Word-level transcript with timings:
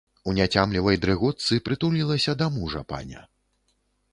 У 0.31 0.33
няцямлівай 0.37 0.97
дрыготцы 1.03 1.59
прытулілася 1.69 2.35
да 2.41 2.49
мужа 2.57 2.81
паня. 2.95 3.21